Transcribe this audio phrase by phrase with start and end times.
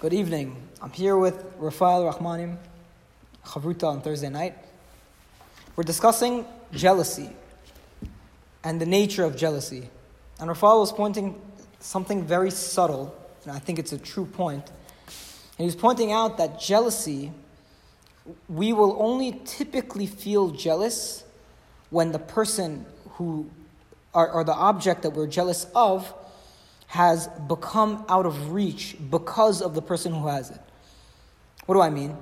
[0.00, 0.54] Good evening.
[0.80, 2.56] I'm here with Raphael Rahmanim,
[3.44, 4.54] Chavruta on Thursday night.
[5.74, 7.30] We're discussing jealousy
[8.62, 9.90] and the nature of jealousy.
[10.38, 11.42] And Rafael was pointing
[11.80, 14.68] something very subtle, and I think it's a true point.
[14.68, 17.32] And he was pointing out that jealousy,
[18.48, 21.24] we will only typically feel jealous
[21.90, 23.50] when the person who,
[24.14, 26.14] or, or the object that we're jealous of,
[26.88, 30.60] has become out of reach because of the person who has it.
[31.66, 32.16] What do I mean?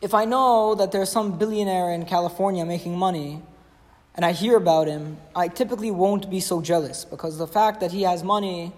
[0.00, 3.40] If I know that there's some billionaire in California making money
[4.16, 7.92] and I hear about him, I typically won't be so jealous because the fact that
[7.92, 8.72] he has money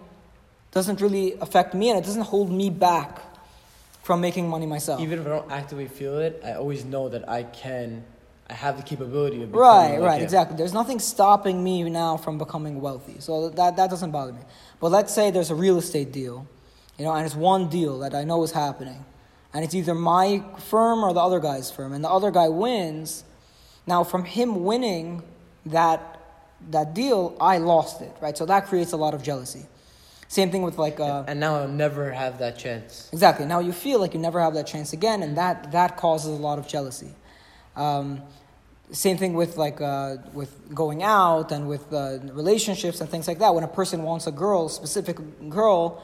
[0.70, 3.20] doesn't really affect me and it doesn't hold me back
[4.02, 5.00] from making money myself.
[5.00, 8.04] Even if I don't actively feel it, I always know that I can,
[8.48, 10.24] I have the capability of becoming Right, like right, him.
[10.24, 10.56] exactly.
[10.56, 13.16] There's nothing stopping me now from becoming wealthy.
[13.20, 14.40] So that, that doesn't bother me.
[14.80, 16.46] But let's say there's a real estate deal,
[16.98, 19.02] you know, and it's one deal that I know is happening.
[19.54, 21.92] And it's either my firm or the other guy's firm.
[21.94, 23.24] And the other guy wins.
[23.86, 25.22] Now, from him winning
[25.66, 26.20] that,
[26.70, 28.36] that deal, I lost it, right?
[28.36, 29.64] So that creates a lot of jealousy.
[30.28, 30.98] Same thing with like.
[31.00, 33.08] Uh, And now I'll never have that chance.
[33.12, 33.46] Exactly.
[33.46, 36.42] Now you feel like you never have that chance again, and that, that causes a
[36.42, 37.12] lot of jealousy.
[37.76, 38.22] Um,
[38.92, 43.38] same thing with like uh, with going out and with uh, relationships and things like
[43.38, 43.54] that.
[43.54, 45.18] When a person wants a girl, specific
[45.48, 46.02] girl,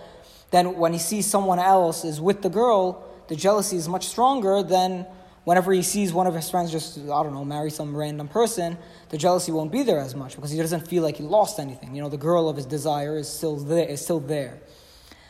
[0.50, 4.62] then when he sees someone else is with the girl, the jealousy is much stronger
[4.62, 5.06] than
[5.44, 8.78] whenever he sees one of his friends just I don't know marry some random person.
[9.10, 11.94] The jealousy won't be there as much because he doesn't feel like he lost anything.
[11.94, 13.88] You know, the girl of his desire is still there.
[13.88, 14.58] Is still there.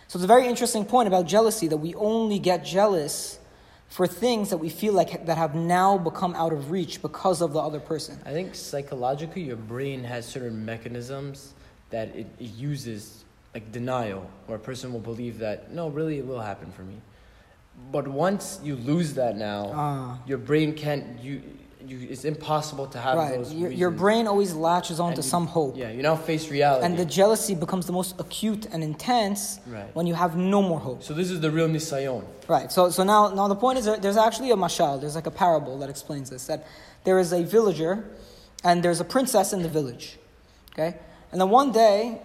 [0.08, 3.38] So it's a very interesting point about jealousy that we only get jealous
[3.90, 7.52] for things that we feel like that have now become out of reach because of
[7.52, 8.18] the other person.
[8.24, 11.54] I think psychologically, your brain has certain mechanisms
[11.90, 16.26] that it, it uses, like denial, where a person will believe that, no, really, it
[16.26, 16.94] will happen for me.
[17.90, 20.18] But once you lose that now, Ah.
[20.24, 21.42] your brain can't, you,
[21.86, 23.36] you, it's impossible to have Right.
[23.38, 25.76] those Your, your brain always latches onto And you- some hope.
[25.76, 26.84] Yeah, you now face reality.
[26.86, 29.94] And the jealousy becomes the most acute and intense Right.
[29.94, 31.02] when you have no more hope.
[31.02, 32.24] so this is the real nisayon.
[32.48, 32.70] Right.
[32.72, 35.78] So, so now, now the point is there's actually a mashal, there's like a parable
[35.78, 36.46] that explains this.
[36.46, 36.66] That
[37.04, 38.04] there is a villager
[38.64, 40.18] and there's a princess in the village.
[40.72, 40.96] Okay?
[41.32, 42.20] And then one day,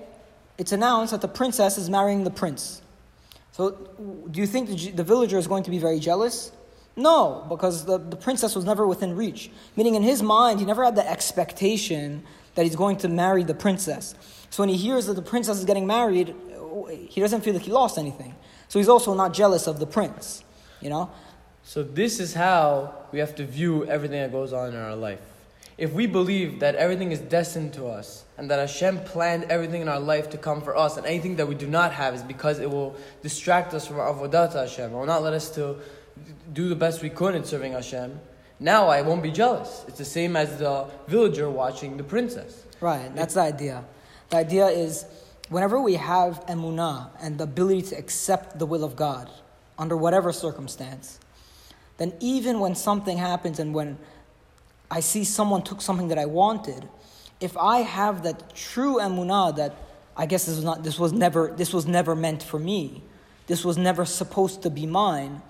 [0.58, 2.82] it's announced that the princess is marrying the prince.
[3.52, 3.72] So,
[4.32, 6.52] do you think the, the villager is going to be very jealous?
[6.96, 9.52] No, because the, the princess was never within reach.
[9.76, 12.24] Meaning, in his mind, he never had the expectation
[12.56, 14.16] that he's going to marry the princess.
[14.50, 16.34] So, when he hears that the princess is getting married,
[17.10, 18.36] he doesn't feel like he lost anything.
[18.70, 20.44] So, he's also not jealous of the prince,
[20.82, 21.12] you know?
[21.68, 25.20] So this is how we have to view everything that goes on in our life.
[25.80, 29.90] If we believe that everything is destined to us and that Hashem planned everything in
[29.90, 32.60] our life to come for us and anything that we do not have is because
[32.60, 35.78] it will distract us from our avodah to Hashem or will not let us to
[36.54, 38.20] do the best we could in serving Hashem,
[38.60, 39.84] now I won't be jealous.
[39.88, 42.64] It's the same as the villager watching the princess.
[42.80, 43.84] Right, that's the idea.
[44.30, 45.06] The idea is
[45.50, 49.30] whenever we have emunah and the ability to accept the will of God
[49.78, 51.20] under whatever circumstance,
[51.98, 53.98] then even when something happens and when
[54.90, 56.88] I see someone took something that I wanted,
[57.40, 59.76] if I have that true emunah that
[60.18, 63.04] I guess this was not this was never this was never meant for me,
[63.48, 65.42] this was never supposed to be mine,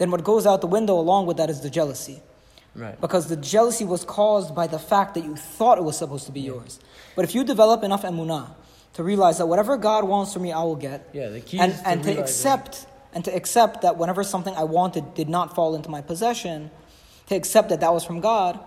[0.00, 2.22] then what goes out the window along with that is the jealousy.
[2.74, 2.98] Right.
[2.98, 6.32] Because the jealousy was caused by the fact that you thought it was supposed to
[6.32, 6.80] be yours.
[7.14, 8.48] But if you develop enough emunah
[8.94, 11.74] to realize that whatever God wants for me, I will get, Yeah, the key and,
[11.74, 15.74] to and to accept and to accept that whenever something I wanted did not fall
[15.74, 16.70] into my possession,
[17.26, 18.58] to accept that that was from God,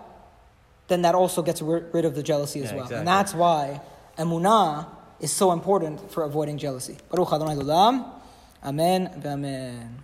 [0.86, 2.84] then that also gets rid of the jealousy as Yeah, well.
[2.84, 2.98] exactly.
[2.98, 3.80] And that's why
[4.18, 4.86] emunah
[5.18, 6.98] is so important for avoiding jealousy.
[7.10, 7.56] Baruch Adonai.
[8.62, 9.22] Amen.
[9.24, 9.98] Amen.